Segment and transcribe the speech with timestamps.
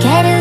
[0.00, 0.35] Get it